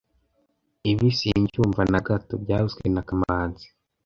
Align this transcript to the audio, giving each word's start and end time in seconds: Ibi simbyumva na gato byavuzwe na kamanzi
Ibi 0.91 1.07
simbyumva 1.17 1.81
na 1.91 1.99
gato 2.07 2.33
byavuzwe 2.43 2.83
na 2.93 3.01
kamanzi 3.07 3.67